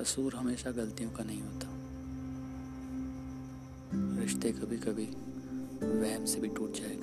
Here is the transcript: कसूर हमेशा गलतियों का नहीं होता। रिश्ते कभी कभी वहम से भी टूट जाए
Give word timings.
कसूर 0.00 0.34
हमेशा 0.34 0.70
गलतियों 0.70 1.10
का 1.10 1.24
नहीं 1.24 1.42
होता। 1.42 1.68
रिश्ते 4.22 4.52
कभी 4.52 4.76
कभी 4.76 5.04
वहम 5.82 6.24
से 6.24 6.40
भी 6.40 6.48
टूट 6.48 6.72
जाए 6.72 6.94